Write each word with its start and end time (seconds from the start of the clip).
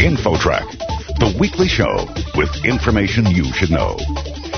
InfoTrack, 0.00 0.68
the 1.18 1.34
weekly 1.40 1.66
show 1.66 2.06
with 2.36 2.50
information 2.66 3.24
you 3.26 3.44
should 3.54 3.70
know. 3.70 3.96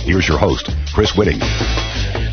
Here's 0.00 0.26
your 0.26 0.38
host, 0.38 0.70
Chris 0.92 1.12
Whitting. 1.16 1.38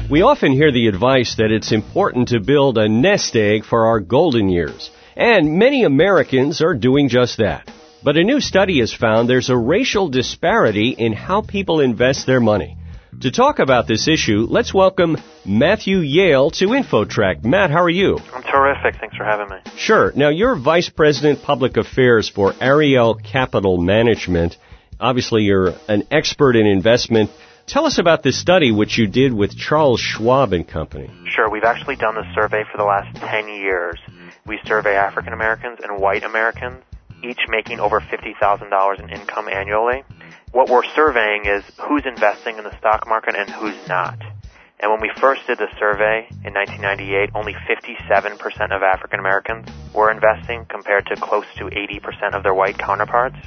We 0.09 0.23
often 0.23 0.51
hear 0.51 0.71
the 0.71 0.87
advice 0.87 1.35
that 1.35 1.51
it's 1.51 1.71
important 1.71 2.29
to 2.29 2.39
build 2.39 2.79
a 2.79 2.89
nest 2.89 3.35
egg 3.35 3.65
for 3.65 3.85
our 3.85 3.99
golden 3.99 4.49
years, 4.49 4.89
and 5.15 5.59
many 5.59 5.83
Americans 5.83 6.61
are 6.61 6.73
doing 6.73 7.07
just 7.07 7.37
that. 7.37 7.69
But 8.03 8.17
a 8.17 8.23
new 8.23 8.39
study 8.39 8.79
has 8.79 8.93
found 8.93 9.29
there's 9.29 9.51
a 9.51 9.57
racial 9.57 10.09
disparity 10.09 10.95
in 10.97 11.13
how 11.13 11.41
people 11.41 11.81
invest 11.81 12.25
their 12.25 12.39
money. 12.39 12.78
To 13.21 13.31
talk 13.31 13.59
about 13.59 13.87
this 13.87 14.07
issue, 14.07 14.45
let's 14.49 14.73
welcome 14.73 15.17
Matthew 15.43 15.97
Yale 15.97 16.51
to 16.51 16.67
InfoTrack. 16.67 17.43
Matt, 17.43 17.71
how 17.71 17.81
are 17.81 17.89
you? 17.89 18.17
I'm 18.33 18.43
terrific. 18.43 18.99
Thanks 19.01 19.17
for 19.17 19.25
having 19.25 19.49
me. 19.49 19.57
Sure. 19.77 20.13
Now, 20.15 20.29
you're 20.29 20.55
Vice 20.55 20.89
President 20.89 21.41
Public 21.41 21.75
Affairs 21.75 22.29
for 22.29 22.53
Ariel 22.61 23.15
Capital 23.15 23.77
Management. 23.77 24.57
Obviously, 24.99 25.41
you're 25.41 25.73
an 25.89 26.07
expert 26.11 26.55
in 26.55 26.67
investment. 26.67 27.31
Tell 27.65 27.85
us 27.85 27.97
about 27.97 28.23
this 28.23 28.39
study 28.39 28.71
which 28.71 28.97
you 28.97 29.07
did 29.07 29.33
with 29.33 29.57
Charles 29.57 29.99
Schwab 29.99 30.53
and 30.53 30.65
Company. 30.65 31.09
Sure. 31.35 31.49
We've 31.49 31.63
actually 31.63 31.95
done 31.95 32.15
this 32.15 32.27
survey 32.35 32.63
for 32.71 32.77
the 32.77 32.85
last 32.85 33.13
10 33.17 33.49
years. 33.49 33.99
We 34.45 34.59
survey 34.65 34.95
African 34.95 35.33
Americans 35.33 35.79
and 35.83 35.99
white 35.99 36.23
Americans, 36.23 36.83
each 37.23 37.39
making 37.49 37.79
over 37.79 37.99
$50,000 37.99 38.99
in 39.03 39.09
income 39.09 39.49
annually 39.49 40.03
what 40.51 40.69
we're 40.69 40.85
surveying 40.95 41.45
is 41.45 41.63
who's 41.77 42.05
investing 42.05 42.57
in 42.57 42.63
the 42.63 42.77
stock 42.77 43.07
market 43.07 43.35
and 43.35 43.49
who's 43.49 43.87
not. 43.87 44.19
And 44.79 44.91
when 44.91 45.01
we 45.01 45.11
first 45.19 45.45
did 45.45 45.57
the 45.57 45.67
survey 45.77 46.27
in 46.45 46.53
1998, 46.53 47.31
only 47.35 47.53
57% 47.53 48.75
of 48.75 48.81
African 48.81 49.19
Americans 49.19 49.67
were 49.93 50.09
investing 50.09 50.65
compared 50.69 51.05
to 51.07 51.15
close 51.17 51.45
to 51.57 51.65
80% 51.65 52.33
of 52.33 52.43
their 52.43 52.53
white 52.53 52.77
counterparts. 52.77 53.37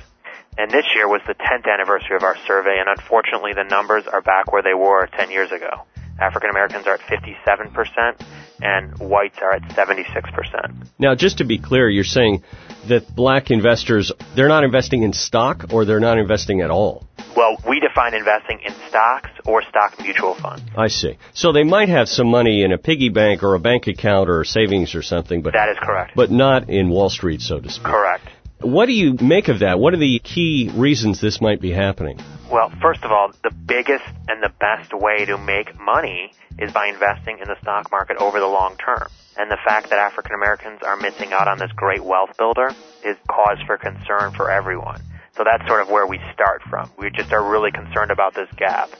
And 0.58 0.70
this 0.70 0.84
year 0.94 1.08
was 1.08 1.22
the 1.26 1.34
10th 1.34 1.66
anniversary 1.66 2.16
of 2.16 2.22
our 2.22 2.36
survey, 2.46 2.76
and 2.78 2.88
unfortunately 2.88 3.52
the 3.54 3.64
numbers 3.64 4.04
are 4.06 4.20
back 4.20 4.52
where 4.52 4.62
they 4.62 4.74
were 4.74 5.06
10 5.06 5.30
years 5.30 5.50
ago. 5.50 5.86
African 6.20 6.50
Americans 6.50 6.86
are 6.86 6.94
at 6.94 7.00
57%, 7.00 8.22
and 8.60 8.98
whites 8.98 9.38
are 9.40 9.54
at 9.54 9.62
76%. 9.70 10.88
Now, 10.98 11.14
just 11.14 11.38
to 11.38 11.44
be 11.44 11.58
clear, 11.58 11.88
you're 11.88 12.04
saying 12.04 12.42
that 12.88 13.14
black 13.14 13.50
investors, 13.50 14.12
they're 14.34 14.48
not 14.48 14.64
investing 14.64 15.02
in 15.02 15.12
stock 15.12 15.66
or 15.72 15.84
they're 15.84 16.00
not 16.00 16.18
investing 16.18 16.60
at 16.60 16.70
all? 16.70 17.06
Well, 17.36 17.56
we 17.66 17.80
define 17.80 18.14
investing 18.14 18.60
in 18.64 18.72
stocks 18.88 19.30
or 19.46 19.62
stock 19.62 19.98
mutual 20.00 20.34
funds. 20.34 20.64
I 20.76 20.88
see. 20.88 21.18
So 21.32 21.52
they 21.52 21.64
might 21.64 21.88
have 21.88 22.08
some 22.08 22.28
money 22.28 22.62
in 22.62 22.72
a 22.72 22.78
piggy 22.78 23.08
bank 23.08 23.42
or 23.42 23.54
a 23.54 23.58
bank 23.58 23.86
account 23.86 24.28
or 24.28 24.44
savings 24.44 24.94
or 24.94 25.02
something, 25.02 25.42
but 25.42 25.54
that 25.54 25.68
is 25.70 25.76
correct. 25.80 26.12
But 26.14 26.30
not 26.30 26.68
in 26.68 26.90
Wall 26.90 27.10
Street, 27.10 27.40
so 27.40 27.60
to 27.60 27.70
speak. 27.70 27.84
Correct. 27.84 28.28
What 28.60 28.86
do 28.86 28.92
you 28.92 29.16
make 29.20 29.48
of 29.48 29.60
that? 29.60 29.78
What 29.78 29.92
are 29.94 29.98
the 29.98 30.20
key 30.20 30.70
reasons 30.74 31.20
this 31.20 31.40
might 31.40 31.60
be 31.60 31.72
happening? 31.72 32.20
Well, 32.52 32.70
first 32.82 33.02
of 33.02 33.10
all, 33.10 33.32
the 33.42 33.50
biggest 33.50 34.04
and 34.28 34.42
the 34.42 34.52
best 34.60 34.92
way 34.92 35.24
to 35.24 35.38
make 35.38 35.80
money 35.80 36.32
is 36.58 36.70
by 36.70 36.88
investing 36.88 37.38
in 37.40 37.48
the 37.48 37.56
stock 37.62 37.90
market 37.90 38.18
over 38.18 38.40
the 38.40 38.46
long 38.46 38.76
term. 38.76 39.08
And 39.38 39.50
the 39.50 39.56
fact 39.64 39.88
that 39.88 39.98
African 39.98 40.34
Americans 40.34 40.82
are 40.82 40.96
missing 40.96 41.32
out 41.32 41.48
on 41.48 41.56
this 41.56 41.72
great 41.72 42.04
wealth 42.04 42.36
builder 42.36 42.68
is 43.06 43.16
cause 43.26 43.56
for 43.66 43.78
concern 43.78 44.32
for 44.32 44.50
everyone. 44.50 45.00
So 45.34 45.44
that's 45.44 45.66
sort 45.66 45.80
of 45.80 45.88
where 45.88 46.06
we 46.06 46.20
start 46.34 46.60
from. 46.68 46.90
We 46.98 47.08
just 47.08 47.32
are 47.32 47.42
really 47.42 47.70
concerned 47.72 48.10
about 48.10 48.34
this 48.34 48.50
gap. 48.58 48.90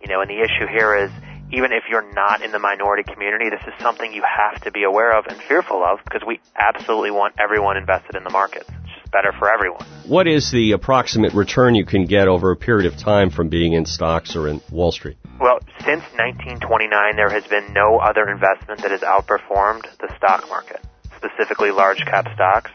You 0.00 0.08
know, 0.08 0.22
and 0.22 0.30
the 0.30 0.40
issue 0.40 0.66
here 0.66 0.96
is 0.96 1.10
even 1.52 1.70
if 1.72 1.84
you're 1.90 2.14
not 2.14 2.40
in 2.40 2.50
the 2.50 2.58
minority 2.58 3.02
community, 3.02 3.50
this 3.50 3.60
is 3.66 3.74
something 3.82 4.10
you 4.14 4.24
have 4.24 4.58
to 4.62 4.70
be 4.70 4.84
aware 4.84 5.18
of 5.18 5.26
and 5.26 5.36
fearful 5.36 5.84
of 5.84 5.98
because 6.02 6.22
we 6.26 6.40
absolutely 6.56 7.10
want 7.10 7.34
everyone 7.38 7.76
invested 7.76 8.16
in 8.16 8.24
the 8.24 8.30
markets 8.30 8.70
better 9.12 9.32
for 9.38 9.52
everyone. 9.52 9.84
What 10.06 10.26
is 10.26 10.50
the 10.50 10.72
approximate 10.72 11.34
return 11.34 11.74
you 11.74 11.84
can 11.84 12.06
get 12.06 12.26
over 12.26 12.50
a 12.50 12.56
period 12.56 12.92
of 12.92 12.98
time 12.98 13.30
from 13.30 13.48
being 13.48 13.74
in 13.74 13.86
stocks 13.86 14.34
or 14.34 14.48
in 14.48 14.60
Wall 14.70 14.90
Street? 14.90 15.16
Well, 15.38 15.60
since 15.80 16.02
1929, 16.16 17.16
there 17.16 17.30
has 17.30 17.44
been 17.46 17.72
no 17.72 17.98
other 17.98 18.28
investment 18.28 18.82
that 18.82 18.90
has 18.90 19.00
outperformed 19.02 19.84
the 19.98 20.12
stock 20.16 20.48
market, 20.48 20.80
specifically 21.16 21.70
large 21.70 21.98
cap 21.98 22.26
stocks. 22.34 22.70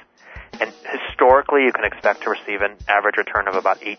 And 0.59 0.71
historically, 0.85 1.63
you 1.63 1.71
can 1.73 1.85
expect 1.85 2.23
to 2.23 2.29
receive 2.29 2.61
an 2.61 2.75
average 2.87 3.17
return 3.17 3.47
of 3.47 3.55
about 3.55 3.79
8%. 3.81 3.97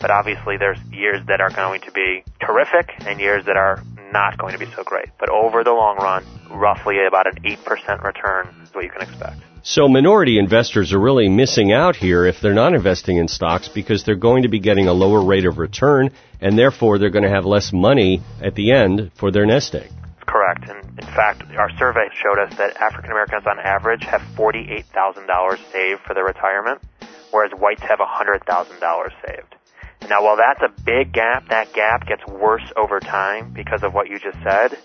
But 0.00 0.10
obviously, 0.10 0.56
there's 0.56 0.78
years 0.92 1.24
that 1.28 1.40
are 1.40 1.50
going 1.50 1.80
to 1.82 1.92
be 1.92 2.24
terrific 2.40 2.90
and 3.06 3.20
years 3.20 3.44
that 3.46 3.56
are 3.56 3.82
not 4.12 4.36
going 4.36 4.52
to 4.52 4.58
be 4.58 4.66
so 4.74 4.82
great. 4.84 5.08
But 5.18 5.28
over 5.28 5.64
the 5.64 5.72
long 5.72 5.96
run, 5.96 6.24
roughly 6.50 6.96
about 7.06 7.26
an 7.26 7.42
8% 7.42 8.02
return 8.02 8.54
is 8.62 8.74
what 8.74 8.84
you 8.84 8.90
can 8.90 9.02
expect. 9.02 9.40
So 9.66 9.88
minority 9.88 10.38
investors 10.38 10.92
are 10.92 11.00
really 11.00 11.30
missing 11.30 11.72
out 11.72 11.96
here 11.96 12.26
if 12.26 12.38
they're 12.42 12.52
not 12.52 12.74
investing 12.74 13.16
in 13.16 13.28
stocks 13.28 13.66
because 13.66 14.04
they're 14.04 14.14
going 14.14 14.42
to 14.42 14.50
be 14.50 14.60
getting 14.60 14.88
a 14.88 14.92
lower 14.92 15.24
rate 15.24 15.46
of 15.46 15.56
return 15.56 16.10
and 16.38 16.58
therefore 16.58 16.98
they're 16.98 17.08
going 17.08 17.24
to 17.24 17.30
have 17.30 17.46
less 17.46 17.72
money 17.72 18.20
at 18.42 18.54
the 18.56 18.72
end 18.72 19.10
for 19.14 19.30
their 19.30 19.46
nest 19.46 19.74
egg. 19.74 19.90
Correct. 20.26 20.68
And 20.68 20.84
in 20.98 21.06
fact, 21.06 21.44
our 21.56 21.70
survey 21.78 22.10
showed 22.12 22.38
us 22.38 22.54
that 22.58 22.76
African 22.76 23.10
Americans 23.10 23.44
on 23.46 23.58
average 23.58 24.04
have 24.04 24.20
$48,000 24.36 25.72
saved 25.72 26.02
for 26.02 26.12
their 26.12 26.26
retirement, 26.26 26.82
whereas 27.30 27.52
whites 27.58 27.80
have 27.88 28.00
$100,000 28.00 28.44
saved. 29.26 29.54
Now, 30.10 30.22
while 30.22 30.36
that's 30.36 30.60
a 30.60 30.82
big 30.82 31.14
gap, 31.14 31.48
that 31.48 31.72
gap 31.72 32.06
gets 32.06 32.26
worse 32.26 32.70
over 32.76 33.00
time 33.00 33.54
because 33.54 33.82
of 33.82 33.94
what 33.94 34.10
you 34.10 34.18
just 34.18 34.36
said. 34.44 34.76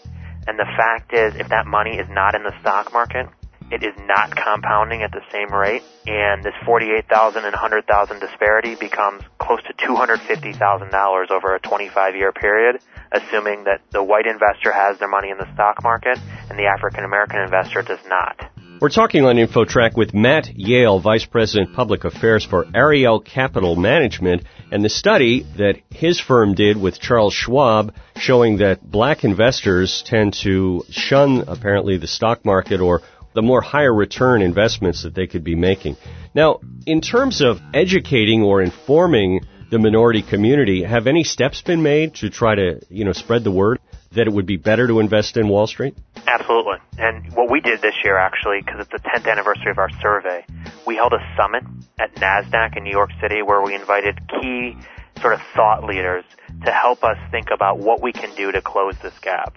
And 0.47 0.57
the 0.57 0.71
fact 0.77 1.13
is, 1.13 1.35
if 1.35 1.49
that 1.49 1.67
money 1.67 1.97
is 1.97 2.07
not 2.09 2.33
in 2.33 2.43
the 2.43 2.57
stock 2.61 2.93
market, 2.93 3.27
it 3.71 3.83
is 3.83 3.93
not 3.99 4.35
compounding 4.35 5.03
at 5.03 5.11
the 5.11 5.21
same 5.31 5.53
rate, 5.53 5.83
and 6.07 6.43
this 6.43 6.53
48,000 6.65 7.45
and 7.45 7.53
100,000 7.53 8.19
disparity 8.19 8.75
becomes 8.75 9.23
close 9.37 9.61
to 9.63 9.73
$250,000 9.73 11.31
over 11.31 11.55
a 11.55 11.59
25 11.59 12.15
year 12.15 12.31
period, 12.31 12.81
assuming 13.11 13.65
that 13.65 13.81
the 13.91 14.03
white 14.03 14.25
investor 14.25 14.71
has 14.71 14.97
their 14.99 15.07
money 15.07 15.29
in 15.29 15.37
the 15.37 15.51
stock 15.53 15.83
market 15.83 16.17
and 16.49 16.57
the 16.57 16.65
African 16.65 17.03
American 17.03 17.41
investor 17.41 17.81
does 17.81 17.99
not. 18.07 18.49
We're 18.81 18.87
talking 18.87 19.25
on 19.25 19.35
InfoTrack 19.35 19.97
with 19.97 20.13
Matt 20.13 20.55
Yale, 20.55 21.01
Vice 21.01 21.25
President 21.25 21.75
Public 21.75 22.05
Affairs 22.05 22.45
for 22.45 22.65
Ariel 22.73 23.19
Capital 23.19 23.75
Management, 23.75 24.43
and 24.71 24.85
the 24.85 24.89
study 24.89 25.45
that 25.57 25.81
his 25.89 26.17
firm 26.17 26.53
did 26.53 26.77
with 26.77 26.97
Charles 26.97 27.33
Schwab 27.33 27.93
showing 28.15 28.59
that 28.59 28.89
black 28.89 29.25
investors 29.25 30.01
tend 30.05 30.33
to 30.43 30.85
shun 30.89 31.43
apparently 31.49 31.97
the 31.97 32.07
stock 32.07 32.45
market 32.45 32.79
or 32.79 33.01
the 33.33 33.41
more 33.41 33.61
higher 33.61 33.93
return 33.93 34.41
investments 34.41 35.03
that 35.03 35.13
they 35.13 35.27
could 35.27 35.43
be 35.43 35.55
making. 35.55 35.97
Now, 36.33 36.59
in 36.85 37.01
terms 37.01 37.41
of 37.41 37.59
educating 37.73 38.43
or 38.43 38.61
informing 38.61 39.41
the 39.69 39.79
minority 39.79 40.21
community, 40.21 40.83
have 40.83 41.07
any 41.07 41.23
steps 41.23 41.61
been 41.61 41.83
made 41.83 42.15
to 42.15 42.29
try 42.29 42.55
to, 42.55 42.81
you 42.89 43.05
know, 43.05 43.13
spread 43.13 43.43
the 43.43 43.51
word 43.51 43.79
that 44.11 44.25
it 44.25 44.33
would 44.33 44.47
be 44.47 44.57
better 44.57 44.87
to 44.87 44.99
invest 44.99 45.37
in 45.37 45.47
Wall 45.47 45.67
Street? 45.67 45.95
Absolutely. 46.25 46.77
And 46.97 47.31
what 47.33 47.51
we 47.51 47.61
did 47.61 47.81
this 47.81 47.93
year, 48.03 48.17
actually, 48.17 48.61
because 48.65 48.79
it's 48.81 48.91
the 48.91 49.09
10th 49.09 49.31
anniversary 49.31 49.71
of 49.71 49.77
our 49.77 49.89
survey, 50.01 50.45
we 50.87 50.95
held 50.95 51.13
a 51.13 51.19
summit 51.37 51.63
at 51.99 52.15
NASDAQ 52.15 52.77
in 52.77 52.83
New 52.83 52.91
York 52.91 53.11
City 53.21 53.41
where 53.43 53.61
we 53.61 53.75
invited 53.75 54.19
key 54.41 54.75
sort 55.21 55.33
of 55.33 55.41
thought 55.55 55.83
leaders 55.83 56.23
to 56.65 56.71
help 56.71 57.03
us 57.03 57.17
think 57.29 57.47
about 57.53 57.77
what 57.77 58.01
we 58.01 58.11
can 58.11 58.33
do 58.35 58.51
to 58.51 58.61
close 58.61 58.95
this 59.03 59.17
gap 59.19 59.55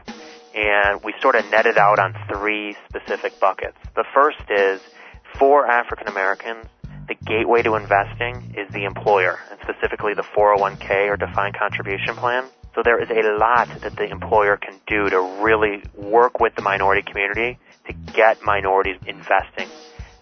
and 0.54 1.02
we 1.02 1.14
sort 1.20 1.34
of 1.34 1.50
netted 1.50 1.78
out 1.78 1.98
on 1.98 2.14
three 2.28 2.76
specific 2.88 3.38
buckets. 3.40 3.76
The 3.94 4.04
first 4.14 4.38
is 4.50 4.80
for 5.38 5.66
African 5.66 6.08
Americans, 6.08 6.66
the 7.08 7.14
gateway 7.14 7.62
to 7.62 7.74
investing 7.74 8.54
is 8.56 8.72
the 8.72 8.84
employer, 8.84 9.38
and 9.50 9.58
specifically 9.62 10.14
the 10.14 10.22
401k 10.22 11.08
or 11.08 11.16
defined 11.16 11.56
contribution 11.58 12.14
plan. 12.14 12.44
So 12.74 12.82
there 12.84 13.02
is 13.02 13.10
a 13.10 13.38
lot 13.38 13.68
that 13.82 13.96
the 13.96 14.04
employer 14.04 14.56
can 14.56 14.80
do 14.86 15.10
to 15.10 15.20
really 15.42 15.82
work 15.94 16.40
with 16.40 16.54
the 16.54 16.62
minority 16.62 17.02
community 17.02 17.58
to 17.87 17.93
get 18.12 18.43
minorities 18.43 18.99
investing. 19.06 19.69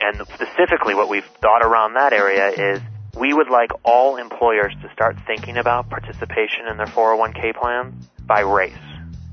And 0.01 0.17
specifically 0.35 0.95
what 0.95 1.09
we've 1.09 1.29
thought 1.41 1.63
around 1.63 1.95
that 1.95 2.13
area 2.13 2.49
is 2.49 2.81
we 3.17 3.33
would 3.33 3.51
like 3.51 3.71
all 3.85 4.17
employers 4.17 4.73
to 4.83 4.91
start 4.93 5.17
thinking 5.27 5.59
about 5.59 5.91
participation 5.91 6.67
in 6.69 6.77
their 6.77 6.87
401k 6.87 7.55
plan 7.55 7.95
by 8.27 8.41
race. 8.41 8.90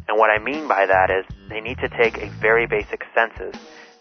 And 0.08 0.18
what 0.18 0.30
I 0.30 0.40
mean 0.40 0.68
by 0.68 0.86
that 0.86 1.10
is 1.10 1.26
they 1.50 1.60
need 1.60 1.80
to 1.80 1.90
take 1.90 2.18
a 2.18 2.30
very 2.30 2.66
basic 2.66 3.04
census 3.14 3.56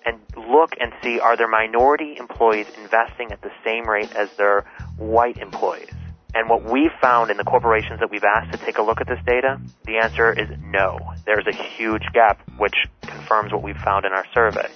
and 0.05 0.21
look 0.37 0.75
and 0.81 0.93
see 1.03 1.19
are 1.19 1.37
their 1.37 1.49
minority 1.49 2.17
employees 2.17 2.67
investing 2.79 3.33
at 3.33 3.43
the 3.43 3.51
same 3.65 3.89
rate 3.89 4.15
as 4.15 4.31
their 4.37 4.65
white 4.97 5.37
employees. 5.39 5.93
And 6.35 6.49
what 6.49 6.63
we've 6.63 6.93
found 7.01 7.31
in 7.31 7.39
the 7.39 7.45
corporations 7.45 7.99
that 8.01 8.11
we've 8.11 8.23
asked 8.23 8.53
to 8.53 8.59
take 8.59 8.79
a 8.79 8.83
look 8.83 9.01
at 9.01 9.09
this 9.09 9.19
data, 9.27 9.59
the 9.85 9.97
answer 9.97 10.33
is 10.33 10.49
no. 10.61 10.99
There's 11.25 11.47
a 11.47 11.57
huge 11.57 12.05
gap, 12.13 12.41
which 12.59 12.75
confirms 13.03 13.53
what 13.53 13.63
we've 13.63 13.79
found 13.79 14.05
in 14.05 14.13
our 14.13 14.27
survey. 14.35 14.69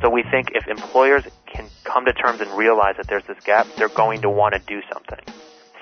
So 0.00 0.10
we 0.10 0.24
think 0.30 0.52
if 0.54 0.66
employers 0.66 1.22
can 1.46 1.68
come 1.84 2.06
to 2.06 2.12
terms 2.12 2.40
and 2.40 2.50
realize 2.52 2.96
that 2.96 3.06
there's 3.08 3.24
this 3.28 3.38
gap, 3.44 3.66
they're 3.76 3.88
going 3.88 4.22
to 4.22 4.30
want 4.30 4.54
to 4.54 4.60
do 4.60 4.80
something. 4.92 5.20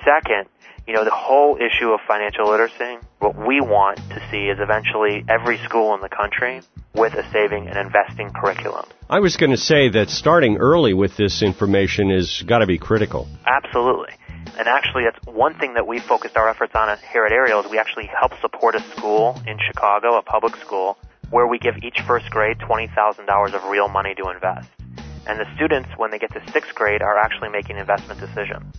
Second, 0.03 0.47
you 0.87 0.93
know, 0.93 1.03
the 1.03 1.11
whole 1.11 1.57
issue 1.57 1.91
of 1.91 1.99
financial 2.07 2.49
literacy, 2.49 2.97
what 3.19 3.35
we 3.35 3.61
want 3.61 3.97
to 3.97 4.27
see 4.31 4.49
is 4.49 4.57
eventually 4.59 5.23
every 5.29 5.57
school 5.59 5.93
in 5.93 6.01
the 6.01 6.09
country 6.09 6.61
with 6.93 7.13
a 7.13 7.23
saving 7.31 7.67
and 7.67 7.77
investing 7.77 8.31
curriculum. 8.31 8.85
I 9.09 9.19
was 9.19 9.37
going 9.37 9.51
to 9.51 9.57
say 9.57 9.89
that 9.89 10.09
starting 10.09 10.57
early 10.57 10.93
with 10.93 11.15
this 11.17 11.41
information 11.41 12.11
is 12.11 12.43
got 12.45 12.59
to 12.59 12.67
be 12.67 12.77
critical. 12.77 13.27
Absolutely. 13.45 14.13
And 14.57 14.67
actually, 14.67 15.03
that's 15.05 15.25
one 15.25 15.57
thing 15.57 15.75
that 15.75 15.87
we 15.87 15.99
focused 15.99 16.35
our 16.35 16.49
efforts 16.49 16.73
on 16.75 16.97
here 17.13 17.25
at 17.25 17.31
Ariel 17.31 17.63
is 17.63 17.71
we 17.71 17.79
actually 17.79 18.07
help 18.07 18.33
support 18.41 18.75
a 18.75 18.81
school 18.97 19.41
in 19.47 19.57
Chicago, 19.65 20.17
a 20.17 20.21
public 20.21 20.55
school, 20.57 20.97
where 21.29 21.47
we 21.47 21.59
give 21.59 21.75
each 21.83 22.01
first 22.05 22.29
grade 22.29 22.57
$20,000 22.57 23.53
of 23.53 23.63
real 23.69 23.87
money 23.87 24.13
to 24.15 24.29
invest. 24.29 24.67
And 25.27 25.39
the 25.39 25.45
students, 25.55 25.89
when 25.95 26.11
they 26.11 26.19
get 26.19 26.33
to 26.33 26.51
sixth 26.51 26.75
grade, 26.75 27.01
are 27.01 27.17
actually 27.17 27.49
making 27.49 27.77
investment 27.77 28.19
decisions. 28.19 28.75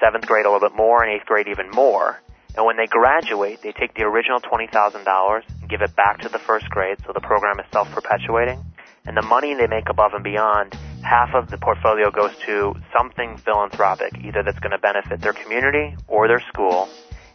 Seventh 0.00 0.26
grade 0.26 0.44
a 0.44 0.50
little 0.50 0.68
bit 0.68 0.76
more, 0.76 1.02
and 1.02 1.12
eighth 1.12 1.26
grade 1.26 1.48
even 1.48 1.70
more. 1.70 2.20
And 2.56 2.64
when 2.64 2.76
they 2.76 2.86
graduate, 2.86 3.60
they 3.62 3.72
take 3.72 3.94
the 3.94 4.02
original 4.02 4.40
$20,000 4.40 5.42
and 5.60 5.70
give 5.70 5.82
it 5.82 5.94
back 5.96 6.20
to 6.20 6.28
the 6.28 6.38
first 6.38 6.68
grade, 6.70 6.98
so 7.06 7.12
the 7.12 7.20
program 7.20 7.60
is 7.60 7.66
self-perpetuating. 7.72 8.64
And 9.06 9.16
the 9.16 9.22
money 9.22 9.54
they 9.54 9.66
make 9.66 9.88
above 9.88 10.12
and 10.14 10.24
beyond, 10.24 10.74
half 11.02 11.34
of 11.34 11.50
the 11.50 11.58
portfolio 11.58 12.10
goes 12.10 12.36
to 12.46 12.74
something 12.96 13.36
philanthropic, 13.38 14.18
either 14.24 14.42
that's 14.42 14.58
going 14.58 14.72
to 14.72 14.78
benefit 14.78 15.20
their 15.20 15.32
community 15.32 15.96
or 16.08 16.28
their 16.28 16.40
school, 16.48 16.88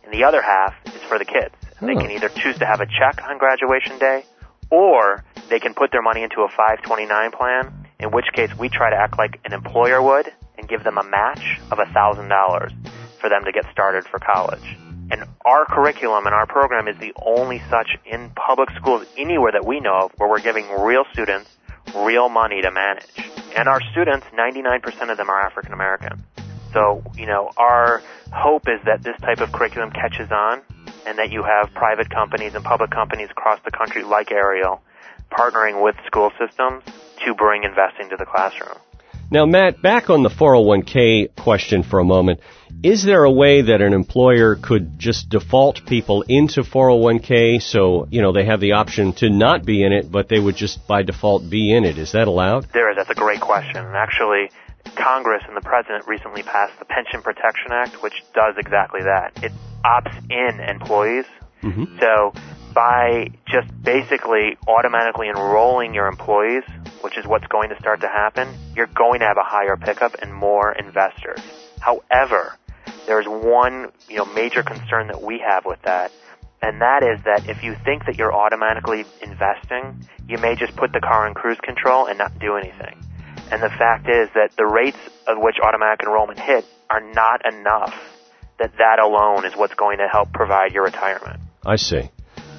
and 0.03 0.13
the 0.13 0.23
other 0.23 0.41
half 0.41 0.75
is 0.85 1.01
for 1.03 1.17
the 1.17 1.25
kids. 1.25 1.55
And 1.79 1.87
they 1.87 1.93
hmm. 1.93 2.01
can 2.01 2.11
either 2.11 2.29
choose 2.29 2.57
to 2.57 2.65
have 2.65 2.81
a 2.81 2.85
check 2.85 3.23
on 3.27 3.37
graduation 3.37 3.97
day, 3.99 4.25
or 4.69 5.23
they 5.49 5.59
can 5.59 5.73
put 5.73 5.91
their 5.91 6.01
money 6.01 6.23
into 6.23 6.41
a 6.41 6.49
529 6.49 7.31
plan, 7.31 7.87
in 7.99 8.11
which 8.11 8.25
case 8.33 8.49
we 8.57 8.69
try 8.69 8.89
to 8.89 8.95
act 8.95 9.17
like 9.17 9.39
an 9.45 9.53
employer 9.53 10.01
would 10.01 10.31
and 10.61 10.69
give 10.69 10.83
them 10.83 10.97
a 10.97 11.03
match 11.03 11.59
of 11.71 11.79
$1,000 11.79 12.71
for 13.19 13.29
them 13.29 13.43
to 13.45 13.51
get 13.51 13.65
started 13.71 14.05
for 14.05 14.19
college. 14.19 14.77
And 15.11 15.25
our 15.45 15.65
curriculum 15.65 16.25
and 16.25 16.33
our 16.33 16.45
program 16.45 16.87
is 16.87 16.97
the 16.99 17.13
only 17.21 17.61
such 17.69 17.97
in 18.05 18.29
public 18.29 18.69
schools 18.77 19.05
anywhere 19.17 19.51
that 19.51 19.65
we 19.65 19.79
know 19.79 20.05
of 20.05 20.11
where 20.17 20.29
we're 20.29 20.39
giving 20.39 20.69
real 20.79 21.03
students 21.11 21.49
real 21.95 22.29
money 22.29 22.61
to 22.61 22.71
manage. 22.71 23.31
And 23.57 23.67
our 23.67 23.81
students, 23.91 24.25
99% 24.27 25.11
of 25.11 25.17
them 25.17 25.29
are 25.29 25.41
African 25.41 25.73
American. 25.73 26.23
So, 26.73 27.03
you 27.17 27.25
know, 27.25 27.51
our 27.57 28.01
hope 28.31 28.67
is 28.69 28.79
that 28.85 29.03
this 29.03 29.19
type 29.19 29.41
of 29.41 29.51
curriculum 29.51 29.91
catches 29.91 30.31
on 30.31 30.61
and 31.05 31.17
that 31.17 31.31
you 31.31 31.43
have 31.43 31.73
private 31.73 32.09
companies 32.09 32.55
and 32.55 32.63
public 32.63 32.91
companies 32.91 33.29
across 33.29 33.59
the 33.65 33.71
country 33.71 34.03
like 34.03 34.31
Ariel 34.31 34.81
partnering 35.31 35.83
with 35.83 35.95
school 36.05 36.31
systems 36.39 36.83
to 37.25 37.33
bring 37.33 37.63
investing 37.63 38.09
to 38.09 38.17
the 38.17 38.25
classroom. 38.25 38.77
Now, 39.31 39.45
Matt, 39.45 39.81
back 39.81 40.09
on 40.09 40.23
the 40.23 40.29
401k 40.29 41.37
question 41.37 41.83
for 41.83 41.99
a 41.99 42.03
moment. 42.03 42.41
Is 42.83 43.05
there 43.05 43.23
a 43.23 43.31
way 43.31 43.61
that 43.61 43.79
an 43.79 43.93
employer 43.93 44.57
could 44.57 44.99
just 44.99 45.29
default 45.29 45.85
people 45.85 46.25
into 46.27 46.63
401k 46.63 47.61
so, 47.61 48.09
you 48.11 48.21
know, 48.21 48.33
they 48.33 48.43
have 48.43 48.59
the 48.59 48.73
option 48.73 49.13
to 49.13 49.29
not 49.29 49.63
be 49.63 49.83
in 49.83 49.93
it, 49.93 50.11
but 50.11 50.27
they 50.27 50.37
would 50.37 50.57
just 50.57 50.85
by 50.85 51.03
default 51.03 51.49
be 51.49 51.73
in 51.73 51.85
it? 51.85 51.97
Is 51.97 52.11
that 52.11 52.27
allowed? 52.27 52.67
There 52.73 52.91
is. 52.91 52.97
That's 52.97 53.09
a 53.09 53.15
great 53.15 53.39
question. 53.39 53.77
Actually, 53.77 54.51
Congress 54.95 55.43
and 55.47 55.55
the 55.55 55.61
President 55.61 56.05
recently 56.07 56.43
passed 56.43 56.77
the 56.79 56.85
Pension 56.85 57.21
Protection 57.21 57.71
Act, 57.71 58.03
which 58.03 58.23
does 58.33 58.55
exactly 58.57 59.01
that. 59.03 59.31
It 59.41 59.53
opts 59.85 60.17
in 60.29 60.59
employees. 60.59 61.25
Mm-hmm. 61.63 61.99
So 61.99 62.33
by 62.73 63.27
just 63.47 63.69
basically 63.81 64.57
automatically 64.67 65.29
enrolling 65.29 65.93
your 65.93 66.07
employees, 66.07 66.63
which 67.01 67.17
is 67.17 67.25
what's 67.25 67.47
going 67.47 67.69
to 67.69 67.75
start 67.79 68.01
to 68.01 68.07
happen, 68.07 68.53
you're 68.75 68.87
going 68.87 69.19
to 69.19 69.25
have 69.25 69.37
a 69.37 69.43
higher 69.43 69.77
pickup 69.77 70.15
and 70.21 70.33
more 70.33 70.71
investors. 70.71 71.39
However, 71.79 72.57
there's 73.05 73.25
one, 73.25 73.91
you 74.07 74.17
know, 74.17 74.25
major 74.25 74.63
concern 74.63 75.07
that 75.07 75.21
we 75.21 75.39
have 75.39 75.65
with 75.65 75.81
that, 75.83 76.11
and 76.61 76.81
that 76.81 77.03
is 77.03 77.23
that 77.25 77.49
if 77.49 77.63
you 77.63 77.75
think 77.83 78.05
that 78.05 78.17
you're 78.17 78.33
automatically 78.33 79.05
investing, 79.21 80.05
you 80.27 80.37
may 80.37 80.55
just 80.55 80.75
put 80.75 80.93
the 80.93 80.99
car 80.99 81.27
in 81.27 81.33
cruise 81.33 81.59
control 81.61 82.05
and 82.05 82.17
not 82.17 82.37
do 82.39 82.55
anything. 82.55 83.03
And 83.51 83.61
the 83.61 83.69
fact 83.69 84.07
is 84.07 84.29
that 84.35 84.51
the 84.57 84.65
rates 84.65 84.99
of 85.27 85.37
which 85.39 85.57
automatic 85.61 86.05
enrollment 86.05 86.39
hit 86.39 86.65
are 86.89 87.01
not 87.01 87.41
enough 87.45 87.93
that 88.59 88.71
that 88.77 88.99
alone 88.99 89.45
is 89.45 89.55
what's 89.55 89.73
going 89.73 89.97
to 89.97 90.07
help 90.07 90.31
provide 90.31 90.71
your 90.71 90.83
retirement. 90.83 91.41
I 91.65 91.75
see. 91.77 92.09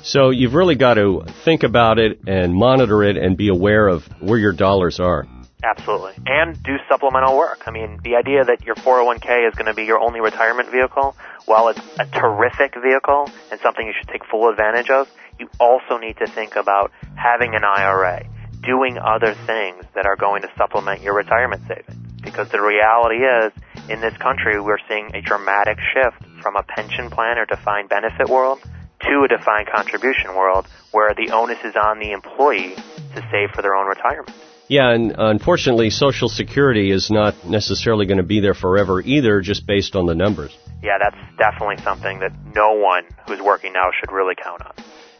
So 0.05 0.31
you've 0.31 0.55
really 0.55 0.75
got 0.75 0.95
to 0.95 1.25
think 1.45 1.63
about 1.63 1.99
it 1.99 2.21
and 2.27 2.55
monitor 2.55 3.05
it 3.05 3.17
and 3.17 3.37
be 3.37 3.49
aware 3.49 3.87
of 3.87 4.05
where 4.21 4.39
your 4.39 4.53
dollars 4.53 4.99
are. 4.99 5.27
Absolutely. 5.63 6.15
And 6.27 6.61
do 6.61 6.73
supplemental 6.89 7.37
work. 7.37 7.63
I 7.67 7.71
mean, 7.71 8.01
the 8.03 8.17
idea 8.17 8.45
that 8.45 8.65
your 8.65 8.75
401k 8.75 9.49
is 9.49 9.55
going 9.55 9.67
to 9.67 9.75
be 9.75 9.85
your 9.85 10.01
only 10.01 10.21
retirement 10.21 10.71
vehicle, 10.71 11.15
while 11.47 11.69
it's 11.69 11.81
a 12.01 12.07
terrific 12.07 12.75
vehicle 12.75 13.31
and 13.53 13.61
something 13.61 13.87
you 13.87 13.93
should 13.97 14.09
take 14.09 14.27
full 14.27 14.49
advantage 14.51 14.91
of, 14.91 15.09
you 15.39 15.49
also 15.61 15.99
need 15.99 16.17
to 16.19 16.27
think 16.27 16.57
about 16.57 16.91
having 17.15 17.55
an 17.55 17.63
IRA, 17.63 18.27
doing 18.61 18.99
other 18.99 19.35
things 19.47 19.85
that 19.95 20.05
are 20.05 20.17
going 20.17 20.43
to 20.43 20.49
supplement 20.59 21.01
your 21.01 21.15
retirement 21.15 21.63
savings. 21.69 21.97
Because 22.23 22.49
the 22.51 22.61
reality 22.61 23.23
is, 23.23 23.53
in 23.89 24.01
this 24.01 24.17
country, 24.17 24.61
we're 24.61 24.83
seeing 24.89 25.15
a 25.15 25.23
dramatic 25.23 25.79
shift 25.95 26.43
from 26.43 26.57
a 26.57 26.63
pension 26.65 27.09
plan 27.09 27.39
or 27.39 27.47
defined 27.47 27.89
benefit 27.89 28.29
world 28.29 28.61
to 29.03 29.25
a 29.25 29.29
defined 29.29 29.69
contribution 29.69 30.35
world 30.35 30.67
where 30.91 31.15
the 31.15 31.33
onus 31.33 31.59
is 31.65 31.75
on 31.77 31.99
the 31.99 32.13
employee 32.13 32.75
to 33.15 33.29
save 33.31 33.51
for 33.55 33.63
their 33.63 33.75
own 33.75 33.87
retirement. 33.87 34.37
Yeah, 34.69 34.91
and 34.91 35.15
unfortunately, 35.19 35.91
Social 35.91 36.29
Security 36.29 36.91
is 36.91 37.11
not 37.11 37.47
necessarily 37.47 38.07
going 38.07 38.19
to 38.19 38.23
be 38.23 38.41
there 38.41 38.55
forever 38.55 39.01
either, 39.01 39.41
just 39.41 39.67
based 39.67 39.97
on 39.97 40.07
the 40.07 40.15
numbers. 40.15 40.57
Yeah, 40.83 40.99
that's 40.99 41.17
definitely 41.37 41.83
something 41.85 42.21
that 42.21 42.33
no 42.55 42.75
one 42.75 43.05
who's 43.27 43.41
working 43.41 43.73
now 43.73 43.91
should 43.99 44.13
really 44.13 44.35
count 44.35 44.63
on. 44.63 44.73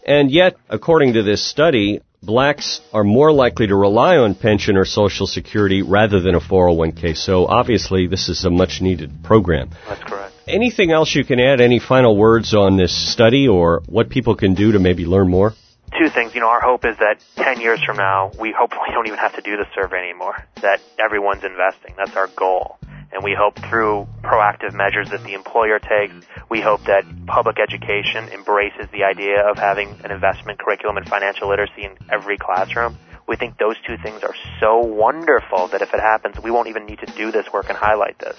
And 0.07 0.31
yet, 0.31 0.57
according 0.69 1.15
to 1.15 1.23
this 1.23 1.45
study, 1.45 2.01
blacks 2.23 2.81
are 2.93 3.05
more 3.05 3.31
likely 3.31 3.67
to 3.67 3.77
rely 3.77 4.17
on 4.17 4.35
pension 4.35 4.77
or 4.77 4.85
Social 4.85 5.27
Security 5.27 5.83
rather 5.83 6.21
than 6.21 6.35
a 6.35 6.41
401k. 6.41 7.17
So 7.17 7.47
obviously, 7.47 8.07
this 8.07 8.29
is 8.29 8.45
a 8.45 8.51
much 8.51 8.81
needed 8.81 9.23
program. 9.23 9.71
That's 9.87 10.03
correct. 10.03 10.32
Anything 10.49 10.91
else 10.91 11.15
you 11.15 11.25
can 11.25 11.39
add? 11.39 11.61
Any 11.61 11.79
final 11.79 12.17
words 12.17 12.53
on 12.53 12.77
this 12.77 12.93
study 13.13 13.47
or 13.47 13.83
what 13.87 14.11
people 14.11 14.35
can 14.35 14.55
do 14.55 14.73
to 14.73 14.81
maybe 14.81 15.05
learn 15.05 15.31
more? 15.31 15.55
Two 15.97 16.09
things. 16.09 16.35
You 16.35 16.41
know, 16.41 16.49
our 16.49 16.61
hope 16.61 16.85
is 16.85 16.97
that 16.99 17.23
10 17.37 17.61
years 17.61 17.81
from 17.85 17.97
now, 17.97 18.33
we 18.41 18.53
hopefully 18.57 18.89
don't 18.93 19.07
even 19.07 19.21
have 19.21 19.37
to 19.37 19.43
do 19.43 19.57
the 19.57 19.67
survey 19.75 19.99
anymore. 19.99 20.45
That 20.61 20.81
everyone's 20.99 21.45
investing. 21.45 21.95
That's 21.97 22.17
our 22.17 22.27
goal. 22.27 22.79
And 23.13 23.23
we 23.23 23.37
hope 23.39 23.59
through 23.69 24.09
proactive 24.23 24.73
measures 24.73 25.11
that 25.11 25.23
the 25.23 25.35
employer 25.35 25.79
takes, 25.79 26.15
we 26.51 26.61
hope 26.61 26.83
that 26.85 27.05
public 27.27 27.59
education 27.61 28.29
embraces 28.33 28.91
the 28.91 29.05
idea 29.05 29.49
of 29.49 29.59
having 29.59 29.91
an 30.03 30.11
investment 30.11 30.59
curriculum 30.59 30.97
and 30.97 31.07
financial 31.07 31.51
literacy 31.51 31.85
in 31.85 31.97
every 32.11 32.39
classroom. 32.39 32.97
We 33.29 33.37
think 33.37 33.59
those 33.59 33.77
two 33.87 33.97
things 34.03 34.23
are 34.25 34.35
so 34.61 34.79
wonderful 34.79 35.69
that 35.69 35.83
if 35.83 35.95
it 35.95 36.01
happens, 36.01 36.43
we 36.43 36.51
won't 36.51 36.69
even 36.69 36.87
need 36.87 37.01
to 37.01 37.13
do 37.15 37.31
this 37.31 37.47
work 37.53 37.69
and 37.69 37.77
highlight 37.77 38.19
this. 38.19 38.37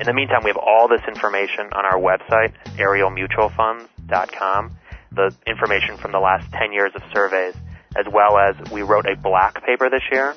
In 0.00 0.06
the 0.06 0.14
meantime, 0.14 0.40
we 0.42 0.48
have 0.48 0.56
all 0.56 0.88
this 0.88 1.02
information 1.06 1.68
on 1.72 1.84
our 1.84 1.98
website, 1.98 2.54
arielmutualfunds.com, 2.78 4.76
the 5.12 5.34
information 5.46 5.98
from 5.98 6.12
the 6.12 6.18
last 6.18 6.50
10 6.52 6.72
years 6.72 6.92
of 6.94 7.02
surveys, 7.12 7.54
as 7.94 8.06
well 8.10 8.38
as 8.38 8.56
we 8.72 8.80
wrote 8.80 9.04
a 9.04 9.14
black 9.14 9.62
paper 9.62 9.90
this 9.90 10.02
year 10.10 10.34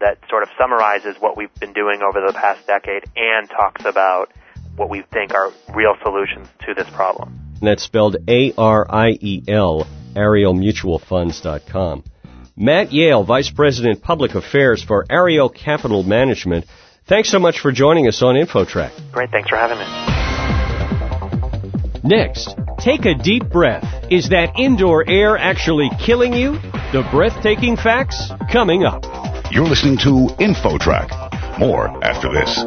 that 0.00 0.18
sort 0.28 0.42
of 0.42 0.48
summarizes 0.58 1.14
what 1.20 1.36
we've 1.36 1.54
been 1.60 1.72
doing 1.72 2.00
over 2.02 2.26
the 2.26 2.32
past 2.32 2.66
decade 2.66 3.04
and 3.14 3.48
talks 3.48 3.84
about 3.84 4.32
what 4.74 4.90
we 4.90 5.02
think 5.12 5.32
are 5.32 5.52
real 5.72 5.94
solutions 6.02 6.48
to 6.66 6.74
this 6.74 6.90
problem. 6.90 7.38
And 7.60 7.68
that's 7.68 7.84
spelled 7.84 8.16
A-R-I-E-L, 8.28 9.86
arielmutualfunds.com. 10.16 12.04
Matt 12.56 12.92
Yale, 12.92 13.24
Vice 13.24 13.50
President 13.50 14.02
Public 14.02 14.34
Affairs 14.34 14.82
for 14.82 15.06
Ariel 15.08 15.48
Capital 15.48 16.02
Management. 16.02 16.66
Thanks 17.06 17.30
so 17.30 17.38
much 17.38 17.60
for 17.60 17.70
joining 17.70 18.08
us 18.08 18.22
on 18.22 18.34
InfoTrack. 18.34 19.12
Great, 19.12 19.30
thanks 19.30 19.50
for 19.50 19.56
having 19.56 19.76
me. 19.76 19.84
Next, 22.02 22.56
take 22.78 23.04
a 23.04 23.14
deep 23.14 23.50
breath. 23.50 23.84
Is 24.10 24.30
that 24.30 24.58
indoor 24.58 25.04
air 25.06 25.36
actually 25.36 25.90
killing 26.00 26.32
you? 26.32 26.52
The 26.92 27.06
breathtaking 27.10 27.76
facts 27.76 28.30
coming 28.50 28.84
up. 28.84 29.04
You're 29.52 29.66
listening 29.66 29.98
to 29.98 30.32
InfoTrack. 30.40 31.58
More 31.58 31.88
after 32.02 32.32
this. 32.32 32.64